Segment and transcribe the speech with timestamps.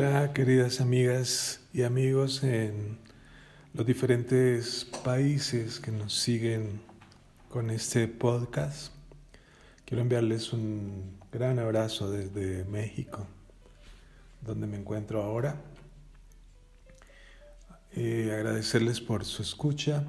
[0.00, 2.98] Hola queridas amigas y amigos en
[3.74, 6.80] los diferentes países que nos siguen
[7.48, 8.92] con este podcast.
[9.84, 13.26] Quiero enviarles un gran abrazo desde México,
[14.40, 15.60] donde me encuentro ahora.
[17.90, 20.04] Eh, agradecerles por su escucha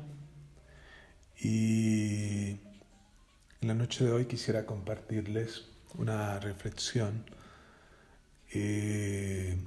[1.41, 2.59] y
[3.59, 5.65] en la noche de hoy quisiera compartirles
[5.97, 7.25] una reflexión
[8.53, 9.57] eh,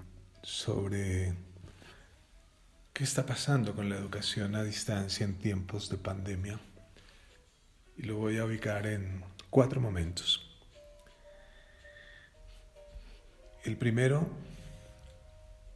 [0.42, 1.34] sobre
[2.92, 6.60] qué está pasando con la educación a distancia en tiempos de pandemia.
[7.96, 10.48] Y lo voy a ubicar en cuatro momentos.
[13.64, 14.28] El primero,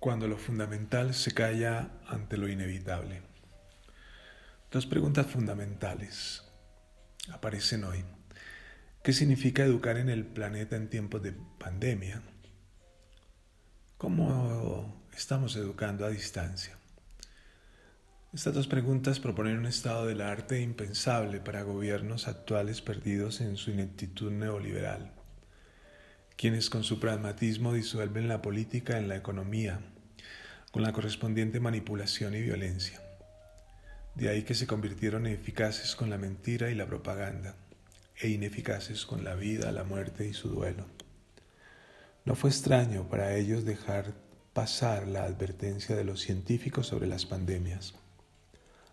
[0.00, 3.22] cuando lo fundamental se calla ante lo inevitable.
[4.70, 6.42] Dos preguntas fundamentales
[7.30, 8.04] aparecen hoy.
[9.02, 12.22] ¿Qué significa educar en el planeta en tiempos de pandemia?
[13.98, 16.76] ¿Cómo estamos educando a distancia?
[18.34, 23.70] Estas dos preguntas proponen un estado del arte impensable para gobiernos actuales perdidos en su
[23.70, 25.12] ineptitud neoliberal,
[26.36, 29.80] quienes con su pragmatismo disuelven la política en la economía,
[30.72, 33.00] con la correspondiente manipulación y violencia.
[34.14, 37.54] De ahí que se convirtieron eficaces con la mentira y la propaganda,
[38.20, 40.95] e ineficaces con la vida, la muerte y su duelo.
[42.26, 44.12] No fue extraño para ellos dejar
[44.52, 47.94] pasar la advertencia de los científicos sobre las pandemias.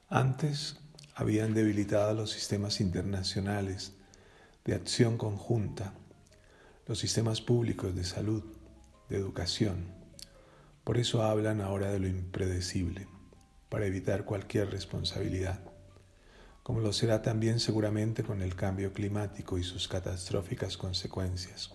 [0.08, 0.78] Antes
[1.16, 3.94] habían debilitado los sistemas internacionales
[4.66, 5.96] de acción conjunta,
[6.86, 8.44] los sistemas públicos de salud,
[9.10, 9.88] de educación.
[10.84, 13.08] Por eso hablan ahora de lo impredecible,
[13.68, 15.60] para evitar cualquier responsabilidad,
[16.62, 21.74] como lo será también seguramente con el cambio climático y sus catastróficas consecuencias.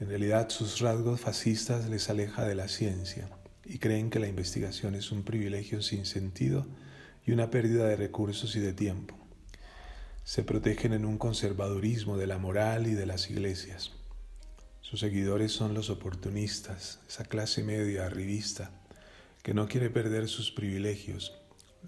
[0.00, 3.28] En realidad sus rasgos fascistas les aleja de la ciencia
[3.64, 6.66] y creen que la investigación es un privilegio sin sentido
[7.26, 9.18] y una pérdida de recursos y de tiempo.
[10.22, 13.90] Se protegen en un conservadurismo de la moral y de las iglesias.
[14.82, 18.70] Sus seguidores son los oportunistas, esa clase media arribista
[19.42, 21.34] que no quiere perder sus privilegios,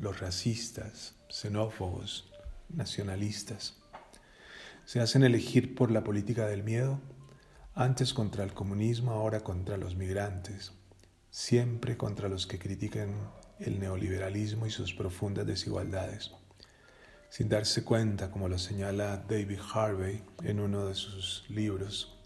[0.00, 2.28] los racistas, xenófobos,
[2.71, 3.77] nacionalistas.
[4.84, 7.00] Se hacen elegir por la política del miedo
[7.81, 10.73] antes contra el comunismo, ahora contra los migrantes,
[11.31, 16.31] siempre contra los que critican el neoliberalismo y sus profundas desigualdades,
[17.31, 22.19] sin darse cuenta, como lo señala David Harvey en uno de sus libros,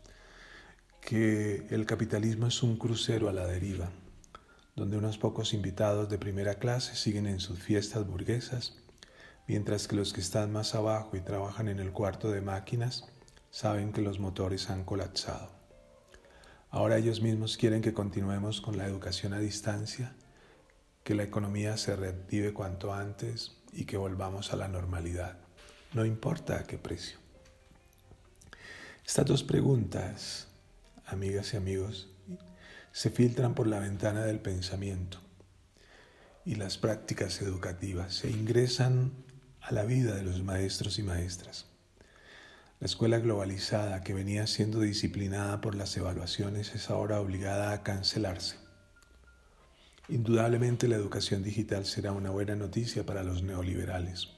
[1.01, 3.93] que el capitalismo es un crucero a la deriva,
[4.75, 8.83] donde unos pocos invitados de primera clase siguen en sus fiestas burguesas,
[9.47, 13.05] mientras que los que están más abajo y trabajan en el cuarto de máquinas
[13.55, 15.49] saben que los motores han colapsado.
[16.71, 20.17] Ahora ellos mismos quieren que continuemos con la educación a distancia,
[21.05, 25.39] que la economía se reactive cuanto antes y que volvamos a la normalidad,
[25.93, 27.19] no importa a qué precio.
[29.07, 30.49] Estas dos preguntas,
[31.07, 32.09] amigas y amigos,
[32.91, 35.19] se filtran por la ventana del pensamiento
[36.45, 39.13] y las prácticas educativas se ingresan
[39.61, 41.67] a la vida de los maestros y maestras.
[42.81, 48.57] La escuela globalizada que venía siendo disciplinada por las evaluaciones es ahora obligada a cancelarse.
[50.09, 54.29] Indudablemente la educación digital será una buena noticia para los neoliberales.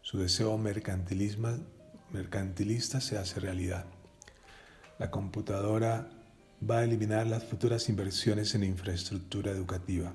[0.00, 3.84] Su deseo mercantilista se hace realidad.
[4.98, 6.08] La computadora
[6.68, 10.14] va a eliminar las futuras inversiones en infraestructura educativa.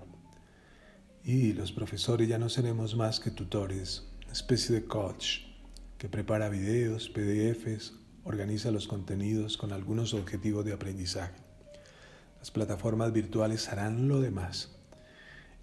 [1.24, 5.45] Y los profesores ya no seremos más que tutores, especie de coach
[6.10, 7.94] prepara videos, PDFs,
[8.24, 11.36] organiza los contenidos con algunos objetivos de aprendizaje.
[12.40, 14.72] Las plataformas virtuales harán lo demás.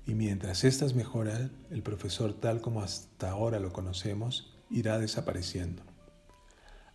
[0.07, 5.83] Y mientras éstas mejoran, el profesor tal como hasta ahora lo conocemos irá desapareciendo.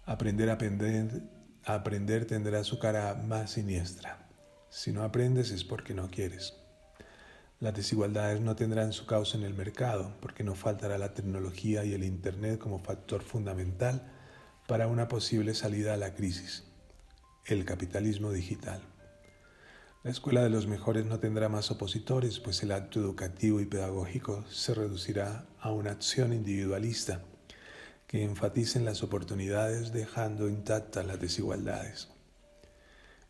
[0.05, 1.23] Aprender aprender,
[1.63, 4.27] a aprender tendrá su cara más siniestra.
[4.69, 6.53] Si no aprendes es porque no quieres.
[7.59, 11.93] Las desigualdades no tendrán su causa en el mercado, porque no faltará la tecnología y
[11.93, 14.11] el Internet como factor fundamental
[14.67, 16.65] para una posible salida a la crisis,
[17.45, 18.83] el capitalismo digital.
[20.03, 24.45] La escuela de los mejores no tendrá más opositores, pues el acto educativo y pedagógico
[24.51, 27.23] se reducirá a una acción individualista
[28.05, 32.09] que enfatice en las oportunidades dejando intactas las desigualdades.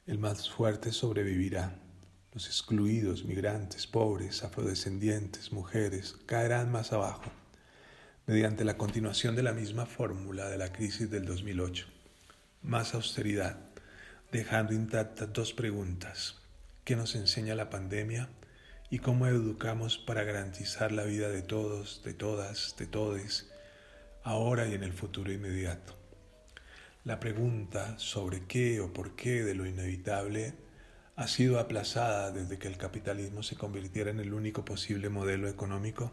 [0.05, 1.79] El más fuerte sobrevivirá
[2.33, 7.31] los excluidos, migrantes, pobres, afrodescendientes, mujeres, caerán más abajo,
[8.25, 11.87] mediante la continuación de la misma fórmula de la crisis del 2008.
[12.63, 13.57] Más austeridad,
[14.31, 16.35] dejando intactas dos preguntas.
[16.83, 18.29] qué nos enseña la pandemia
[18.89, 23.49] y cómo educamos para garantizar la vida de todos, de todas, de todes,
[24.23, 25.95] ahora y en el futuro inmediato.
[27.03, 30.53] La pregunta sobre qué o por qué de lo inevitable
[31.17, 36.11] ha sido aplazada desde que el capitalismo se convirtiera en el único posible modelo económico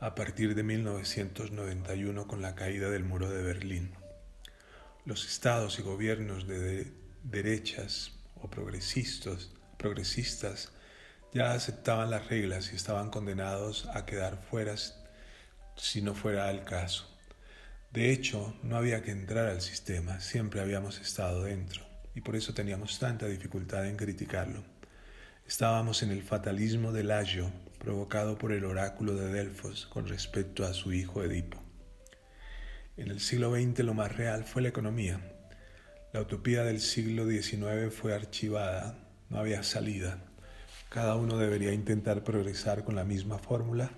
[0.00, 3.92] a partir de 1991 con la caída del muro de Berlín.
[5.04, 6.92] Los estados y gobiernos de
[7.22, 8.10] derechas
[8.42, 9.52] o progresistas,
[11.32, 14.74] ya aceptaban las reglas y estaban condenados a quedar fuera
[15.76, 17.08] si no fuera el caso.
[17.92, 22.54] De hecho, no había que entrar al sistema, siempre habíamos estado dentro, y por eso
[22.54, 24.62] teníamos tanta dificultad en criticarlo.
[25.46, 30.74] Estábamos en el fatalismo del ayo, provocado por el oráculo de Delfos con respecto a
[30.74, 31.58] su hijo Edipo.
[32.96, 35.20] En el siglo XX lo más real fue la economía.
[36.12, 38.98] La utopía del siglo XIX fue archivada,
[39.30, 40.22] no había salida.
[40.90, 43.90] Cada uno debería intentar progresar con la misma fórmula,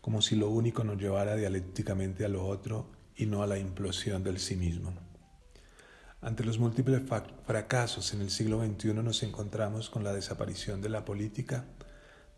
[0.00, 4.22] como si lo único nos llevara dialécticamente a lo otro y no a la implosión
[4.22, 4.92] del sí mismo.
[6.22, 7.00] Ante los múltiples
[7.46, 11.64] fracasos en el siglo XXI nos encontramos con la desaparición de la política,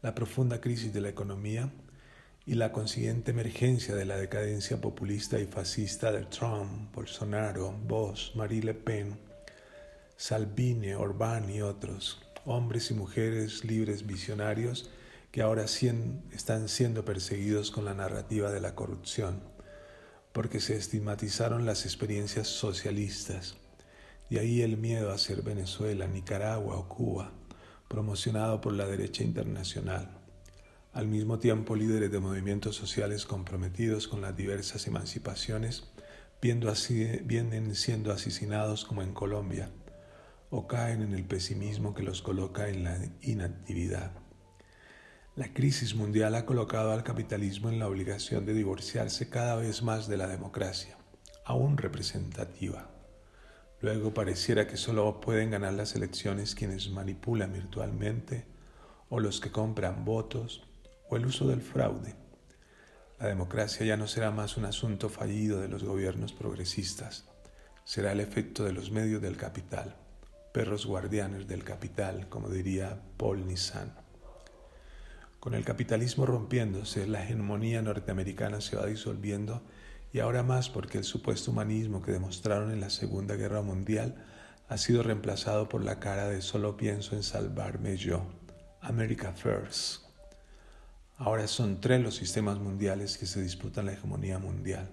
[0.02, 1.68] la profunda crisis de la economía
[2.46, 8.62] y la consiguiente emergencia de la decadencia populista y fascista de Trump, Bolsonaro, Bosch, Marie
[8.62, 9.18] Le Pen,
[10.16, 14.90] Salvini, Orbán y otros hombres y mujeres libres visionarios
[15.32, 19.40] que ahora están siendo perseguidos con la narrativa de la corrupción,
[20.32, 23.56] porque se estigmatizaron las experiencias socialistas,
[24.32, 27.32] y ahí el miedo a ser Venezuela, Nicaragua o Cuba,
[27.86, 30.08] promocionado por la derecha internacional.
[30.94, 35.92] Al mismo tiempo, líderes de movimientos sociales comprometidos con las diversas emancipaciones
[36.40, 39.68] vienen siendo asesinados como en Colombia,
[40.48, 44.12] o caen en el pesimismo que los coloca en la inactividad.
[45.36, 50.08] La crisis mundial ha colocado al capitalismo en la obligación de divorciarse cada vez más
[50.08, 50.96] de la democracia,
[51.44, 53.01] aún representativa.
[53.82, 58.46] Luego pareciera que solo pueden ganar las elecciones quienes manipulan virtualmente
[59.10, 60.66] o los que compran votos
[61.10, 62.14] o el uso del fraude.
[63.18, 67.26] La democracia ya no será más un asunto fallido de los gobiernos progresistas,
[67.84, 69.96] será el efecto de los medios del capital
[70.52, 73.94] perros guardianes del capital, como diría Paul Nissan.
[75.40, 79.62] Con el capitalismo rompiéndose, la hegemonía norteamericana se va disolviendo
[80.12, 84.24] y ahora más porque el supuesto humanismo que demostraron en la Segunda Guerra Mundial
[84.68, 88.26] ha sido reemplazado por la cara de solo pienso en salvarme yo,
[88.80, 90.02] America First.
[91.16, 94.90] Ahora son tres los sistemas mundiales que se disputan la hegemonía mundial.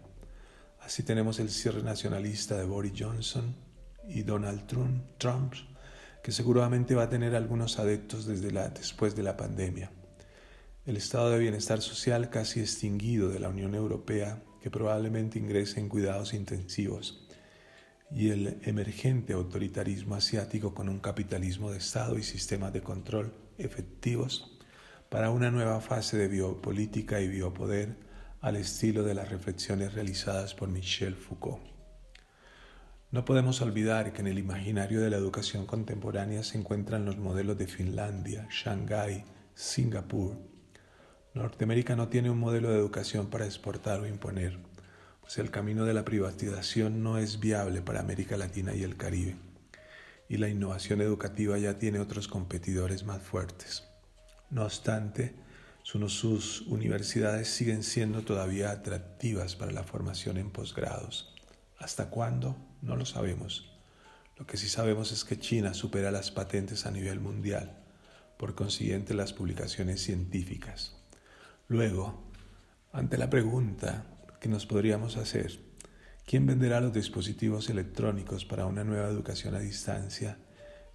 [0.79, 3.55] Así tenemos el cierre nacionalista de Boris Johnson,
[4.09, 4.65] y Donald
[5.17, 5.53] Trump,
[6.23, 9.91] que seguramente va a tener algunos adeptos desde la, después de la pandemia.
[10.85, 15.89] El estado de bienestar social casi extinguido de la Unión Europea, que probablemente ingrese en
[15.89, 17.27] cuidados intensivos,
[18.11, 24.57] y el emergente autoritarismo asiático con un capitalismo de Estado y sistemas de control efectivos
[25.09, 27.97] para una nueva fase de biopolítica y biopoder
[28.41, 31.61] al estilo de las reflexiones realizadas por Michel Foucault.
[33.11, 37.57] No podemos olvidar que en el imaginario de la educación contemporánea se encuentran los modelos
[37.57, 39.25] de Finlandia, Shanghái,
[39.55, 40.48] Singapur.
[41.35, 44.57] Norteamérica no tiene un modelo de educación para exportar o imponer,
[45.21, 49.35] pues el camino de la privatización no es viable para América Latina y el Caribe,
[50.27, 53.83] y la innovación educativa ya tiene otros competidores más fuertes.
[54.49, 55.35] No obstante,
[55.83, 61.35] sus universidades siguen siendo todavía atractivas para la formación en posgrados.
[61.77, 62.57] ¿Hasta cuándo?
[62.81, 63.77] No lo sabemos.
[64.35, 67.77] Lo que sí sabemos es que China supera las patentes a nivel mundial,
[68.37, 70.98] por consiguiente las publicaciones científicas.
[71.69, 72.23] Luego,
[72.91, 74.03] ante la pregunta
[74.41, 75.59] que nos podríamos hacer,
[76.25, 80.39] ¿quién venderá los dispositivos electrónicos para una nueva educación a distancia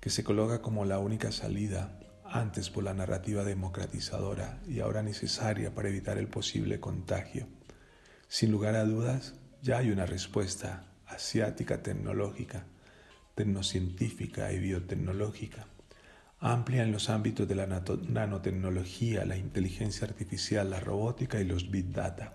[0.00, 5.72] que se coloca como la única salida antes por la narrativa democratizadora y ahora necesaria
[5.72, 7.46] para evitar el posible contagio?
[8.26, 12.66] Sin lugar a dudas, ya hay una respuesta asiática tecnológica,
[13.36, 15.68] tecnocientífica y biotecnológica,
[16.44, 21.90] amplia en los ámbitos de la nanotecnología, la inteligencia artificial, la robótica y los big
[21.90, 22.34] data,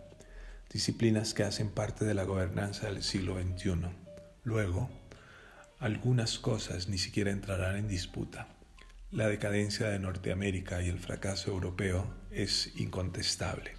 [0.73, 3.81] disciplinas que hacen parte de la gobernanza del siglo XXI.
[4.43, 4.89] Luego,
[5.77, 8.47] algunas cosas ni siquiera entrarán en disputa.
[9.11, 13.78] La decadencia de Norteamérica y el fracaso europeo es incontestable.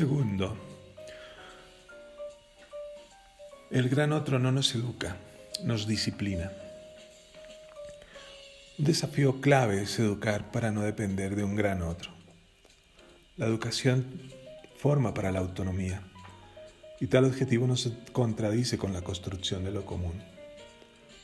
[0.00, 0.56] Segundo,
[3.70, 5.18] el gran otro no nos educa,
[5.62, 6.50] nos disciplina.
[8.78, 12.12] Un desafío clave es educar para no depender de un gran otro.
[13.36, 14.06] La educación
[14.78, 16.00] forma para la autonomía
[16.98, 20.14] y tal objetivo no se contradice con la construcción de lo común.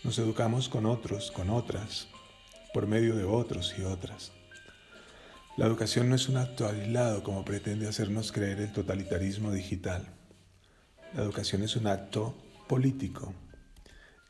[0.04, 2.08] Nos educamos con otros, con otras,
[2.74, 4.32] por medio de otros y otras.
[5.56, 10.06] La educación no es un acto aislado como pretende hacernos creer el totalitarismo digital.
[11.14, 12.36] La educación es un acto
[12.68, 13.32] político,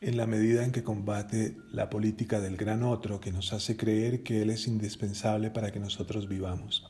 [0.01, 4.23] en la medida en que combate la política del gran otro que nos hace creer
[4.23, 6.89] que Él es indispensable para que nosotros vivamos.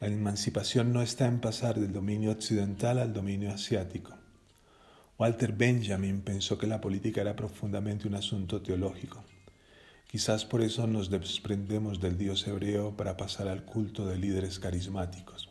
[0.00, 4.16] La emancipación no está en pasar del dominio occidental al dominio asiático.
[5.18, 9.22] Walter Benjamin pensó que la política era profundamente un asunto teológico.
[10.06, 15.50] Quizás por eso nos desprendemos del Dios hebreo para pasar al culto de líderes carismáticos.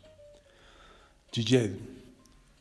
[1.30, 1.78] Gillet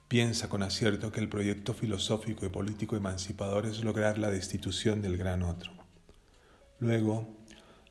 [0.09, 5.17] piensa con acierto que el proyecto filosófico y político emancipador es lograr la destitución del
[5.17, 5.71] gran otro.
[6.79, 7.27] Luego,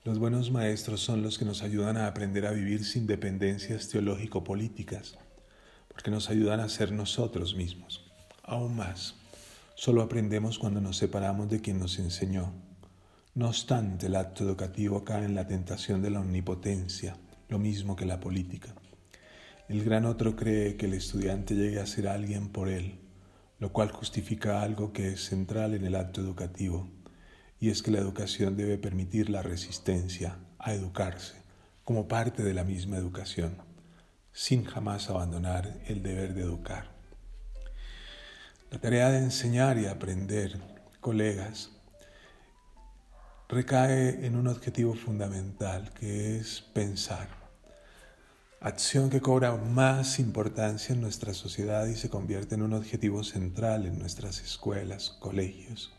[0.04, 5.16] los buenos maestros son los que nos ayudan a aprender a vivir sin dependencias teológico-políticas,
[5.88, 8.04] porque nos ayudan a ser nosotros mismos.
[8.42, 9.14] Aún más,
[9.75, 12.52] solo aprendemos cuando nos separamos de quien nos enseñó
[13.35, 17.17] no obstante, el acto educativo cae en la tentación de la omnipotencia,
[17.49, 18.75] lo mismo que la política.
[19.69, 23.00] El gran otro cree que el estudiante llegue a ser alguien por él,
[23.59, 26.88] lo cual justifica algo que es central en el acto educativo,
[27.59, 31.35] y es que la educación debe permitir la resistencia a educarse
[31.83, 33.57] como parte de la misma educación,
[34.33, 36.91] sin jamás abandonar el deber de educar.
[38.71, 40.61] La tarea de enseñar y aprender,
[41.00, 41.73] colegas,
[43.54, 47.28] recae en un objetivo fundamental que es pensar.
[48.61, 53.87] Acción que cobra más importancia en nuestra sociedad y se convierte en un objetivo central
[53.87, 55.92] en nuestras escuelas, colegios.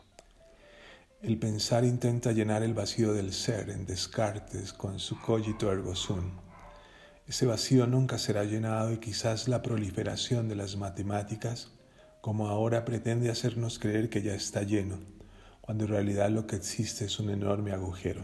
[1.21, 6.31] El pensar intenta llenar el vacío del ser en Descartes con su cogito ergo sum.
[7.25, 11.71] Ese vacío nunca será llenado y quizás la proliferación de las matemáticas,
[12.19, 15.14] como ahora pretende hacernos creer que ya está lleno,
[15.65, 18.21] cuando en realidad lo que existe es un enorme agujero.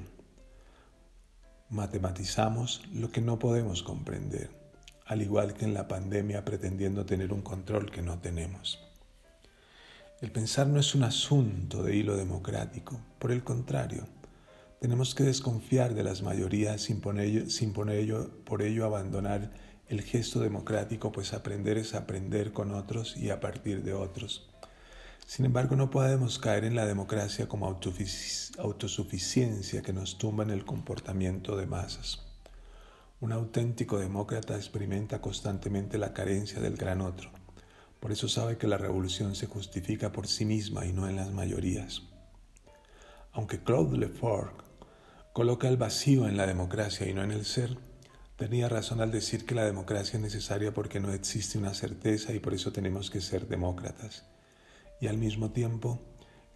[1.69, 4.51] Matematizamos lo que no podemos comprender,
[5.07, 8.79] al igual que en la pandemia pretendiendo tener un control que no tenemos.
[10.21, 14.05] El pensar no es un asunto de hilo democrático, por el contrario,
[14.79, 17.01] tenemos que desconfiar de las mayorías sin,
[17.49, 19.51] sin por ello abandonar
[19.87, 24.50] el gesto democrático, pues aprender es aprender con otros y a partir de otros.
[25.31, 30.65] Sin embargo, no podemos caer en la democracia como autosuficiencia que nos tumba en el
[30.65, 32.25] comportamiento de masas.
[33.21, 37.31] Un auténtico demócrata experimenta constantemente la carencia del gran otro.
[38.01, 41.31] Por eso sabe que la revolución se justifica por sí misma y no en las
[41.31, 42.01] mayorías.
[43.31, 44.65] Aunque Claude Lefort
[45.31, 47.77] coloca el vacío en la democracia y no en el ser,
[48.35, 52.39] tenía razón al decir que la democracia es necesaria porque no existe una certeza y
[52.39, 54.25] por eso tenemos que ser demócratas
[55.01, 55.99] y al mismo tiempo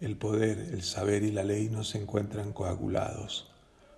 [0.00, 3.50] el poder, el saber y la ley no se encuentran coagulados,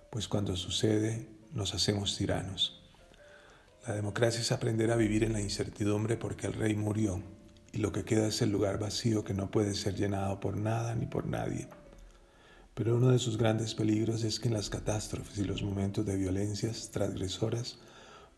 [0.09, 2.81] pues cuando sucede nos hacemos tiranos.
[3.87, 7.21] La democracia es aprender a vivir en la incertidumbre porque el rey murió
[7.71, 10.95] y lo que queda es el lugar vacío que no puede ser llenado por nada
[10.95, 11.67] ni por nadie.
[12.73, 16.15] Pero uno de sus grandes peligros es que en las catástrofes y los momentos de
[16.15, 17.77] violencias transgresoras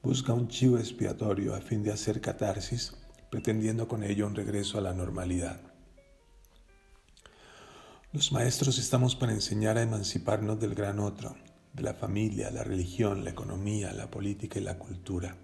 [0.02, 2.94] busca un chivo expiatorio a fin de hacer catarsis,
[3.30, 5.71] pretendiendo con ello un regreso a la normalidad.
[8.14, 11.34] Los maestros estamos para enseñar a emanciparnos del gran otro,
[11.72, 15.38] de la familia, la religión, la economía, la política y la cultura.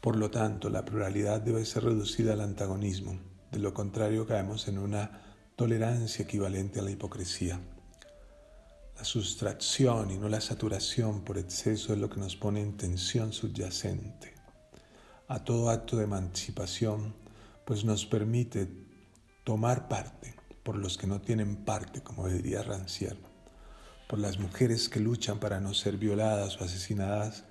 [0.00, 3.20] Por lo tanto, la pluralidad debe ser reducida al antagonismo,
[3.52, 5.22] de lo contrario caemos en una
[5.54, 7.60] tolerancia equivalente a la hipocresía.
[8.96, 13.32] La sustracción y no la saturación por exceso es lo que nos pone en tensión
[13.32, 14.34] subyacente
[15.28, 17.14] a todo acto de emancipación,
[17.64, 18.68] pues nos permite
[19.44, 20.35] tomar parte
[20.66, 23.20] por los que no tienen parte, como diría Rancière,
[24.08, 27.44] por las mujeres que luchan para no ser violadas o asesinadas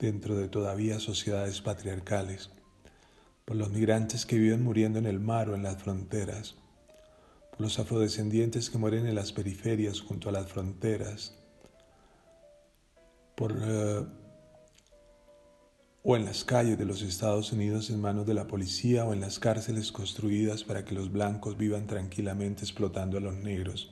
[0.00, 2.50] dentro de todavía sociedades patriarcales,
[3.44, 6.56] por los migrantes que viven muriendo en el mar o en las fronteras,
[7.52, 11.38] por los afrodescendientes que mueren en las periferias junto a las fronteras,
[13.36, 14.04] por eh,
[16.08, 19.20] o en las calles de los Estados Unidos en manos de la policía o en
[19.20, 23.90] las cárceles construidas para que los blancos vivan tranquilamente explotando a los negros,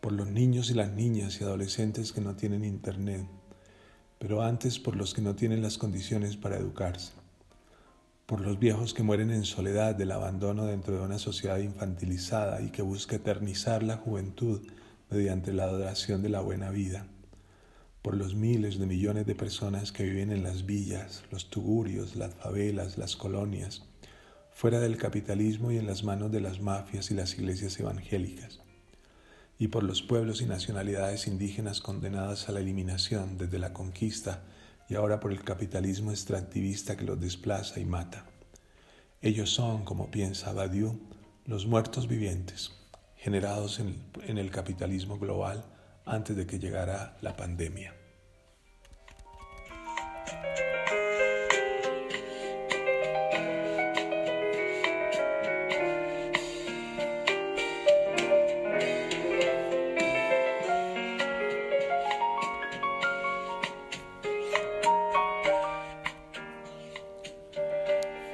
[0.00, 3.26] por los niños y las niñas y adolescentes que no tienen internet,
[4.20, 7.10] pero antes por los que no tienen las condiciones para educarse,
[8.26, 12.70] por los viejos que mueren en soledad del abandono dentro de una sociedad infantilizada y
[12.70, 14.60] que busca eternizar la juventud
[15.10, 17.08] mediante la adoración de la buena vida,
[18.02, 22.34] por los miles de millones de personas que viven en las villas, los tugurios, las
[22.34, 23.82] favelas, las colonias,
[24.52, 28.60] fuera del capitalismo y en las manos de las mafias y las iglesias evangélicas,
[29.58, 34.44] y por los pueblos y nacionalidades indígenas condenadas a la eliminación desde la conquista
[34.88, 38.26] y ahora por el capitalismo extractivista que los desplaza y mata.
[39.20, 40.98] Ellos son, como piensa Badiou,
[41.44, 42.72] los muertos vivientes,
[43.16, 45.69] generados en, en el capitalismo global
[46.04, 47.94] antes de que llegara la pandemia.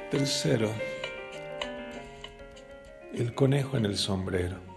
[0.09, 0.73] Tercero,
[3.13, 4.76] el conejo en el sombrero.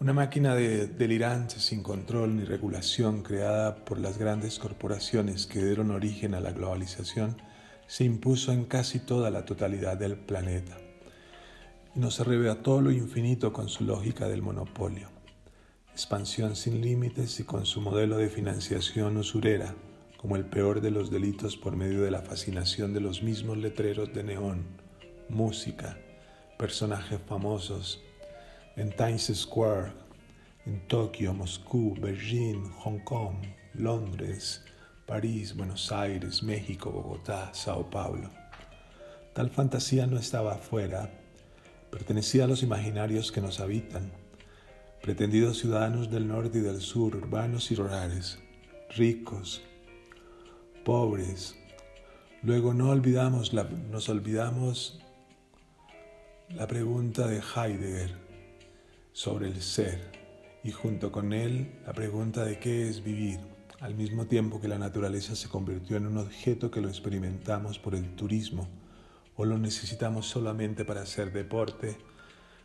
[0.00, 5.90] Una máquina de delirante sin control ni regulación creada por las grandes corporaciones que dieron
[5.90, 7.36] origen a la globalización
[7.88, 10.78] se impuso en casi toda la totalidad del planeta.
[11.96, 15.08] Y nos arrebató lo infinito con su lógica del monopolio,
[15.90, 19.74] expansión sin límites y con su modelo de financiación usurera
[20.16, 24.14] como el peor de los delitos por medio de la fascinación de los mismos letreros
[24.14, 24.64] de neón,
[25.28, 25.98] música,
[26.56, 28.04] personajes famosos,
[28.78, 29.90] en Times Square,
[30.64, 33.34] en Tokio, Moscú, Beijing, Hong Kong,
[33.74, 34.64] Londres,
[35.04, 38.30] París, Buenos Aires, México, Bogotá, Sao Paulo.
[39.34, 41.10] Tal fantasía no estaba afuera,
[41.90, 44.12] pertenecía a los imaginarios que nos habitan,
[45.02, 48.38] pretendidos ciudadanos del norte y del sur, urbanos y rurales,
[48.96, 49.60] ricos,
[50.84, 51.56] pobres.
[52.44, 55.00] Luego no olvidamos la, nos olvidamos
[56.50, 58.27] la pregunta de Heidegger
[59.18, 59.98] sobre el ser
[60.62, 63.40] y junto con él la pregunta de qué es vivir,
[63.80, 67.96] al mismo tiempo que la naturaleza se convirtió en un objeto que lo experimentamos por
[67.96, 68.68] el turismo
[69.34, 71.98] o lo necesitamos solamente para hacer deporte,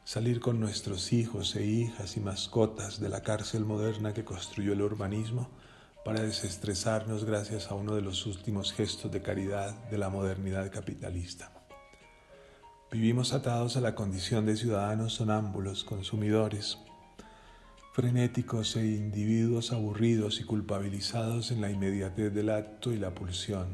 [0.04, 4.84] salir con nuestros hijos e hijas y mascotas de la cárcel moderna que construyó el
[4.84, 5.50] urbanismo
[6.06, 11.63] para desestresarnos gracias a uno de los últimos gestos de caridad de la modernidad capitalista.
[12.94, 16.78] Vivimos atados a la condición de ciudadanos sonámbulos, consumidores,
[17.92, 23.70] frenéticos e individuos aburridos y culpabilizados en la inmediatez del acto y la pulsión,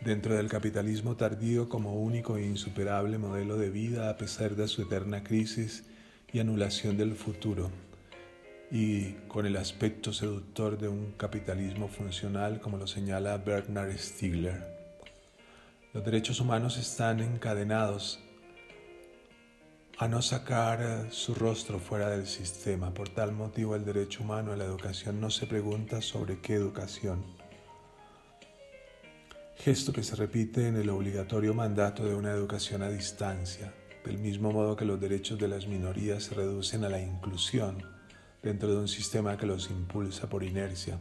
[0.00, 4.82] dentro del capitalismo tardío como único e insuperable modelo de vida a pesar de su
[4.82, 5.84] eterna crisis
[6.32, 7.70] y anulación del futuro
[8.72, 14.82] y con el aspecto seductor de un capitalismo funcional como lo señala Bernard Stiegler.
[15.94, 18.18] Los derechos humanos están encadenados
[20.02, 22.92] a no sacar su rostro fuera del sistema.
[22.92, 27.24] Por tal motivo el derecho humano a la educación no se pregunta sobre qué educación.
[29.58, 33.72] Gesto que se repite en el obligatorio mandato de una educación a distancia,
[34.04, 37.86] del mismo modo que los derechos de las minorías se reducen a la inclusión
[38.42, 40.98] dentro de un sistema que los impulsa por inercia,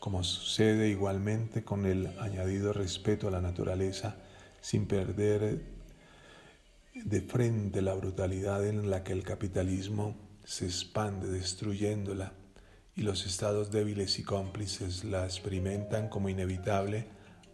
[0.00, 4.16] como sucede igualmente con el añadido respeto a la naturaleza
[4.60, 5.71] sin perder
[6.94, 12.34] de frente la brutalidad en la que el capitalismo se expande destruyéndola
[12.94, 17.06] y los estados débiles y cómplices la experimentan como inevitable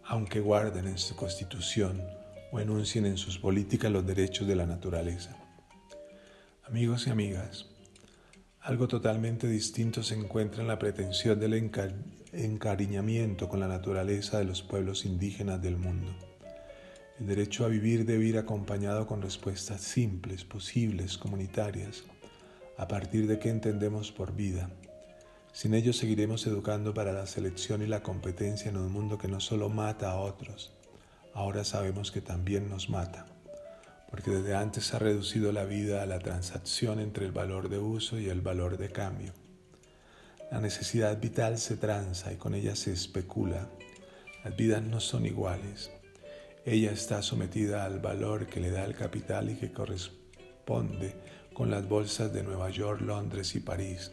[0.04, 2.02] aunque guarden en su constitución
[2.50, 5.36] o enuncien en sus políticas los derechos de la naturaleza.
[6.64, 7.66] Amigos y amigas,
[8.60, 11.70] algo totalmente distinto se encuentra en la pretensión del
[12.32, 16.27] encariñamiento con la naturaleza de los pueblos indígenas del mundo.
[17.20, 22.04] El derecho a vivir debe ir acompañado con respuestas simples, posibles, comunitarias,
[22.76, 24.70] a partir de qué entendemos por vida.
[25.52, 29.40] Sin ello seguiremos educando para la selección y la competencia en un mundo que no
[29.40, 30.72] solo mata a otros,
[31.34, 33.26] ahora sabemos que también nos mata
[34.10, 38.18] porque desde antes ha reducido la vida a la transacción entre el valor de uso
[38.18, 39.32] y el valor de cambio.
[40.50, 43.68] La necesidad vital se tranza y con ella se especula.
[44.44, 45.90] Las vidas no son iguales.
[46.70, 51.16] Ella está sometida al valor que le da el capital y que corresponde
[51.54, 54.12] con las bolsas de Nueva York, Londres y París,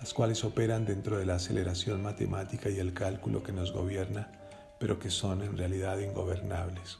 [0.00, 4.32] las cuales operan dentro de la aceleración matemática y el cálculo que nos gobierna,
[4.80, 6.98] pero que son en realidad ingobernables.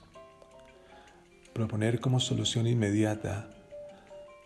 [1.53, 3.51] Proponer como solución inmediata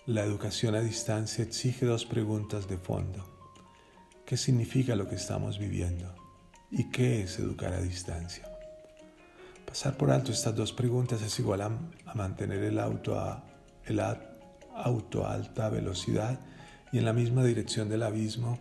[0.07, 3.29] la educación a distancia exige dos preguntas de fondo.
[4.25, 6.15] ¿Qué significa lo que estamos viviendo?
[6.71, 8.50] ¿Y qué es educar a distancia?
[9.71, 11.71] Pasar por alto estas dos preguntas es igual a,
[12.13, 13.45] mantener el auto a,
[13.85, 14.01] el
[14.75, 16.41] auto a alta velocidad
[16.91, 18.59] y en la misma dirección del abismo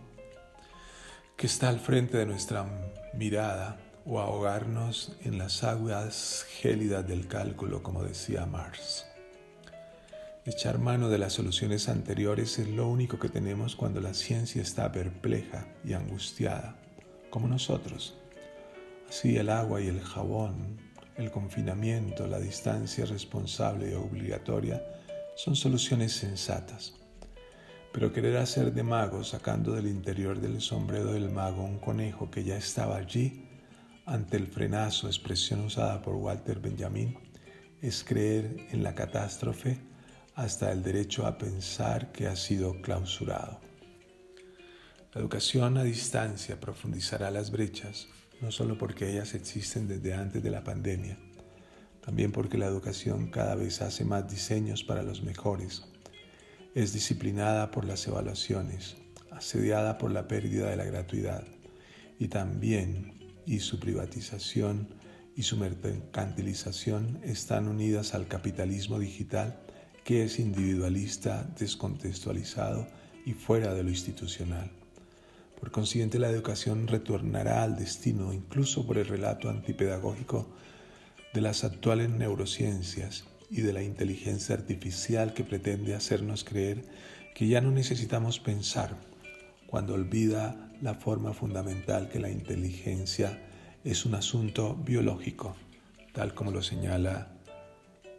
[1.36, 2.64] que está al frente de nuestra
[3.12, 9.04] mirada o ahogarnos en las aguas gélidas del cálculo, como decía Marx.
[10.44, 14.92] Echar mano de las soluciones anteriores es lo único que tenemos cuando la ciencia está
[14.92, 16.76] perpleja y angustiada,
[17.30, 18.16] como nosotros.
[19.08, 20.89] Así el agua y el jabón,
[21.20, 24.82] el confinamiento, la distancia responsable y obligatoria
[25.36, 26.94] son soluciones sensatas.
[27.92, 32.44] Pero querer hacer de mago sacando del interior del sombrero del mago un conejo que
[32.44, 33.46] ya estaba allí,
[34.06, 37.18] ante el frenazo, expresión usada por Walter Benjamin,
[37.82, 39.78] es creer en la catástrofe
[40.34, 43.60] hasta el derecho a pensar que ha sido clausurado.
[45.12, 48.08] La educación a distancia profundizará las brechas,
[48.40, 51.18] no solo porque ellas existen desde antes de la pandemia,
[52.04, 55.84] también porque la educación cada vez hace más diseños para los mejores,
[56.74, 58.96] es disciplinada por las evaluaciones,
[59.30, 61.44] asediada por la pérdida de la gratuidad
[62.18, 64.88] y también y su privatización
[65.36, 69.60] y su mercantilización están unidas al capitalismo digital
[70.04, 72.86] que es individualista, descontextualizado
[73.24, 74.79] y fuera de lo institucional.
[75.60, 80.48] Por consiguiente, la educación retornará al destino, incluso por el relato antipedagógico
[81.34, 86.84] de las actuales neurociencias y de la inteligencia artificial que pretende hacernos creer
[87.34, 88.96] que ya no necesitamos pensar
[89.66, 93.38] cuando olvida la forma fundamental que la inteligencia
[93.84, 95.56] es un asunto biológico,
[96.12, 97.32] tal como lo señala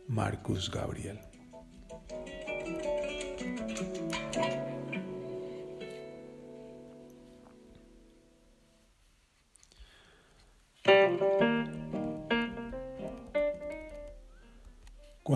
[0.08, 1.31] Marcus Gabriel.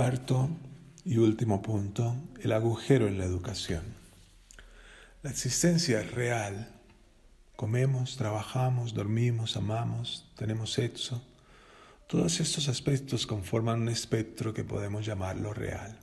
[0.05, 0.51] Cuarto
[1.03, 3.81] y último punto, el agujero en la educación.
[5.23, 6.69] La existencia es real.
[7.55, 11.23] Comemos, trabajamos, dormimos, amamos, tenemos sexo.
[12.05, 15.97] Todos estos aspectos conforman un espectro que podemos llamarlo real.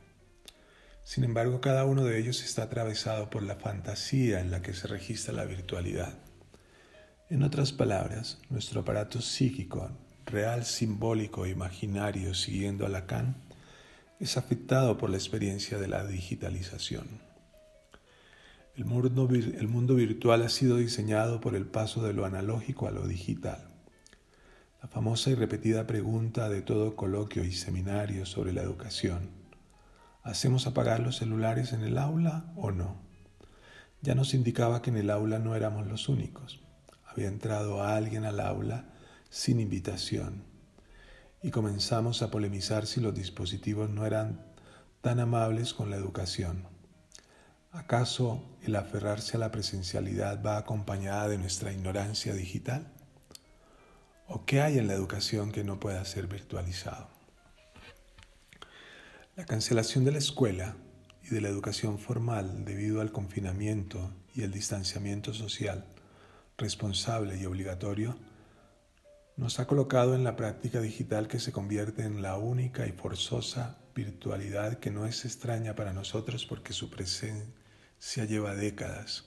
[1.04, 4.88] Sin embargo, cada uno de ellos está atravesado por la fantasía en la que se
[4.88, 6.18] registra la virtualidad.
[7.30, 9.92] En otras palabras, nuestro aparato psíquico,
[10.26, 13.51] real, simbólico e imaginario, siguiendo a Lacan,
[14.22, 17.08] es afectado por la experiencia de la digitalización.
[18.76, 23.66] El mundo, virtual ha sido diseñado por el paso de lo analógico a lo digital.
[24.80, 29.30] La famosa y repetida pregunta de todo coloquio y seminario sobre la educación.
[30.22, 32.94] ¿Hacemos apagar los celulares en el aula o no?
[34.02, 36.61] Ya nos indicaba que en el aula no éramos los únicos.
[37.04, 38.85] Había entrado alguien al aula
[39.30, 40.51] sin invitación
[41.42, 44.46] y comenzamos a polemizar si los dispositivos no eran
[45.00, 46.68] tan amables con la educación.
[47.72, 52.92] ¿Acaso el aferrarse a la presencialidad va acompañada de nuestra ignorancia digital?
[54.28, 57.09] ¿O qué hay en la educación que no pueda ser virtualizado?
[59.35, 60.76] La cancelación de la escuela
[61.22, 65.87] y de la educación formal debido al confinamiento y el distanciamiento social
[66.57, 68.16] responsable y obligatorio
[69.36, 73.78] nos ha colocado en la práctica digital que se convierte en la única y forzosa
[73.94, 79.24] virtualidad que no es extraña para nosotros porque su presencia lleva décadas,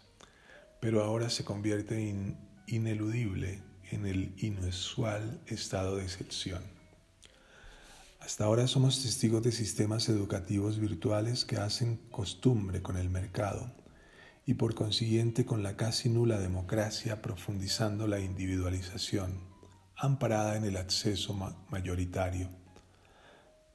[0.80, 2.38] pero ahora se convierte in
[2.68, 6.64] ineludible en el inusual estado de excepción.
[8.20, 13.72] Hasta ahora somos testigos de sistemas educativos virtuales que hacen costumbre con el mercado
[14.48, 19.55] y por consiguiente con la casi nula democracia profundizando la individualización
[19.98, 21.34] amparada en el acceso
[21.70, 22.50] mayoritario.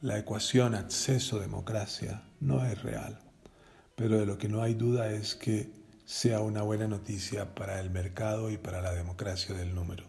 [0.00, 3.18] La ecuación acceso-democracia no es real,
[3.96, 5.70] pero de lo que no hay duda es que
[6.04, 10.04] sea una buena noticia para el mercado y para la democracia del número.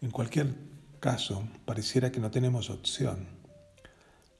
[0.00, 0.54] En cualquier
[1.00, 3.28] caso, pareciera que no tenemos opción.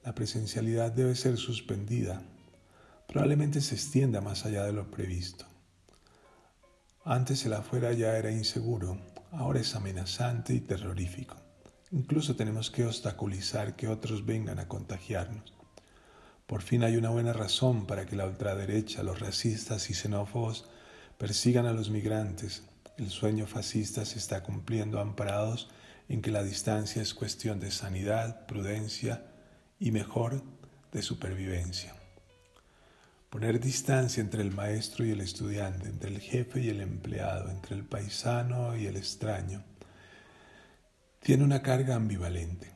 [0.05, 2.23] La presencialidad debe ser suspendida.
[3.09, 5.45] Probablemente se extienda más allá de lo previsto.
[7.05, 8.99] Antes el afuera ya era inseguro
[9.37, 11.37] ahora es amenazante y terrorífico.
[11.93, 15.55] Incluso tenemos que obstaculizar que otros vengan a contagiarnos.
[16.47, 20.69] Por fin hay una buena razón para que la ultraderecha, los racistas y xenófobos
[21.19, 22.63] persigan a los migrantes.
[22.99, 25.69] El sueño fascista se está cumpliendo amparados
[26.09, 29.27] en que la distancia es cuestión de sanidad, prudencia
[29.81, 30.43] y mejor
[30.93, 31.96] de supervivencia.
[33.37, 37.77] Poner distancia entre el maestro y el estudiante, entre el jefe y el empleado, entre
[37.77, 39.63] el paisano y el extraño,
[41.21, 42.73] tiene una carga ambivalente.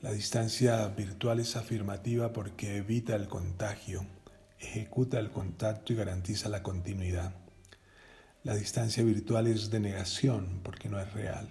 [0.00, 4.04] La distancia virtual es afirmativa porque evita el contagio,
[4.58, 7.36] ejecuta el contacto y garantiza la continuidad.
[8.42, 11.48] La distancia virtual es de negación porque no es real.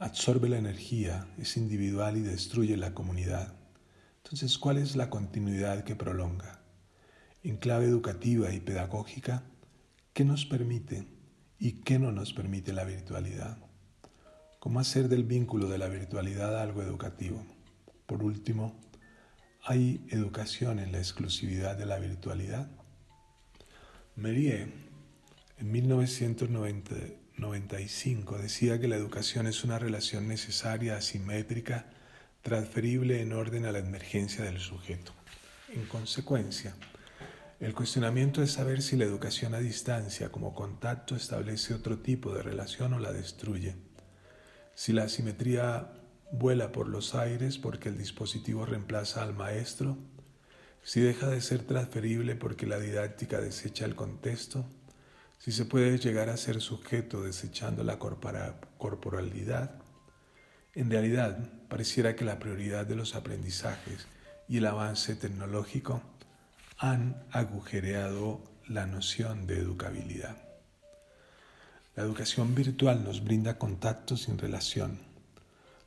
[0.00, 3.59] Absorbe la energía, es individual y destruye la comunidad.
[4.24, 6.60] Entonces, ¿cuál es la continuidad que prolonga?
[7.42, 9.42] En clave educativa y pedagógica,
[10.12, 11.06] ¿qué nos permite
[11.58, 13.58] y qué no nos permite la virtualidad?
[14.60, 17.44] ¿Cómo hacer del vínculo de la virtualidad algo educativo?
[18.06, 18.78] Por último,
[19.64, 22.70] ¿hay educación en la exclusividad de la virtualidad?
[24.16, 24.68] Merie,
[25.56, 31.86] en 1995, decía que la educación es una relación necesaria, asimétrica,
[32.42, 35.12] transferible en orden a la emergencia del sujeto.
[35.72, 36.74] En consecuencia,
[37.60, 42.42] el cuestionamiento es saber si la educación a distancia como contacto establece otro tipo de
[42.42, 43.76] relación o la destruye
[44.80, 45.92] si la asimetría
[46.32, 49.98] vuela por los aires porque el dispositivo reemplaza al maestro,
[50.82, 54.64] si deja de ser transferible porque la didáctica desecha el contexto,
[55.38, 59.82] si se puede llegar a ser sujeto desechando la corporalidad,
[60.74, 64.06] en realidad pareciera que la prioridad de los aprendizajes
[64.48, 66.02] y el avance tecnológico
[66.76, 70.36] han agujereado la noción de educabilidad.
[71.94, 74.98] La educación virtual nos brinda contacto sin relación.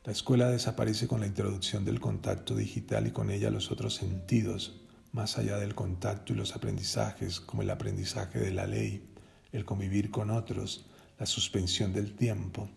[0.06, 4.82] La escuela desaparece con la introducción del contacto digital y con ella los otros sentidos,
[5.12, 9.10] más allá del contacto y los aprendizajes, como el aprendizaje de la ley,
[9.52, 10.86] el convivir con otros,
[11.19, 12.69] la suspensión del tiempo,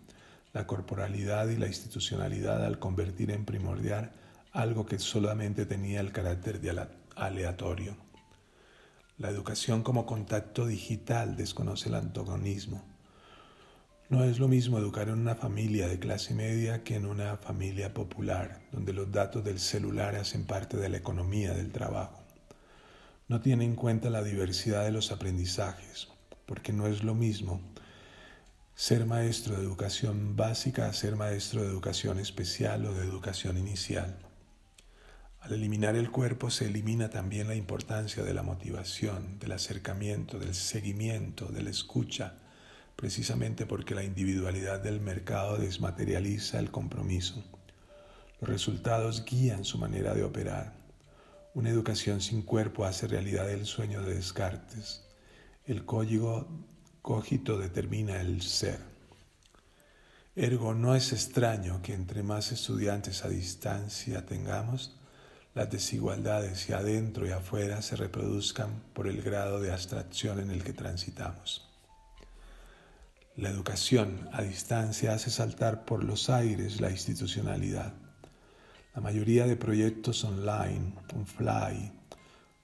[0.56, 4.12] la corporalidad y la institucionalidad al convertir en primordial
[4.52, 7.94] algo que solamente tenía el carácter de aleatorio.
[9.18, 12.82] La educación como contacto digital desconoce el antagonismo
[14.08, 17.92] no es lo mismo educar en una familia de clase media que en una familia
[17.92, 22.22] popular, donde los datos del celular hacen parte de la economía del trabajo.
[23.26, 26.06] No tiene en cuenta la diversidad de los aprendizajes,
[26.46, 27.60] porque no es lo mismo
[28.78, 34.18] ser maestro de educación básica a ser maestro de educación especial o de educación inicial.
[35.40, 40.54] Al eliminar el cuerpo se elimina también la importancia de la motivación, del acercamiento, del
[40.54, 42.34] seguimiento, de la escucha,
[42.96, 47.42] precisamente porque la individualidad del mercado desmaterializa el compromiso.
[48.42, 50.74] Los resultados guían su manera de operar.
[51.54, 55.02] Una educación sin cuerpo hace realidad el sueño de Descartes.
[55.64, 56.46] El código
[57.06, 58.80] cogito determina el ser.
[60.34, 64.98] Ergo, no es extraño que entre más estudiantes a distancia tengamos,
[65.54, 70.64] las desigualdades y adentro y afuera se reproduzcan por el grado de abstracción en el
[70.64, 71.68] que transitamos.
[73.36, 77.94] La educación a distancia hace saltar por los aires la institucionalidad.
[78.96, 81.92] La mayoría de proyectos online, un fly,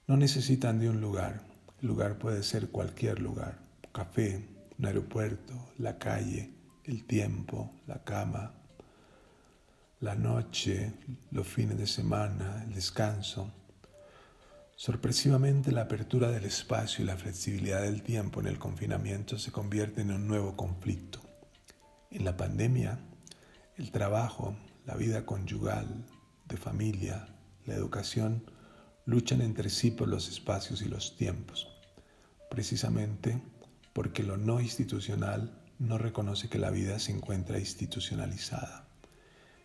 [0.05, 1.45] no necesitan de un lugar.
[1.81, 3.62] El lugar puede ser cualquier lugar.
[3.93, 6.49] Café, un aeropuerto, la calle,
[6.83, 8.51] el tiempo, la cama,
[9.99, 10.93] la noche,
[11.29, 13.53] los fines de semana, el descanso.
[14.75, 20.09] Sorpresivamente la apertura del espacio y la flexibilidad del tiempo en el confinamiento se convierten
[20.09, 21.21] en un nuevo conflicto.
[22.09, 22.97] En la pandemia,
[23.77, 26.03] el trabajo, la vida conyugal,
[26.45, 27.27] de familia,
[27.67, 28.43] la educación,
[29.05, 31.67] luchan entre sí por los espacios y los tiempos,
[32.49, 33.52] precisamente
[33.93, 38.87] porque lo no institucional no reconoce que la vida se encuentra institucionalizada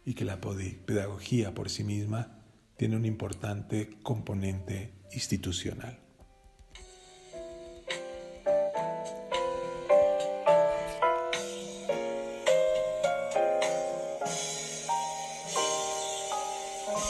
[0.04, 2.38] y que la pedagogía por sí misma
[2.76, 5.98] tiene un importante componente institucional.